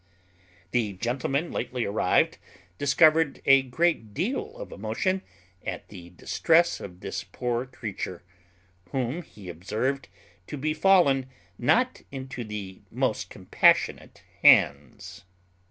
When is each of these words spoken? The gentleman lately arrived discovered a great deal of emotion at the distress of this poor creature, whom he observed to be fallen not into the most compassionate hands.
The 0.71 0.93
gentleman 0.93 1.51
lately 1.51 1.85
arrived 1.85 2.39
discovered 2.79 3.39
a 3.45 3.61
great 3.61 4.15
deal 4.15 4.57
of 4.57 4.71
emotion 4.71 5.21
at 5.63 5.89
the 5.89 6.09
distress 6.09 6.79
of 6.79 7.01
this 7.01 7.23
poor 7.23 7.67
creature, 7.67 8.23
whom 8.89 9.21
he 9.21 9.47
observed 9.47 10.07
to 10.47 10.57
be 10.57 10.73
fallen 10.73 11.29
not 11.59 12.01
into 12.09 12.43
the 12.43 12.81
most 12.89 13.29
compassionate 13.29 14.23
hands. 14.41 15.23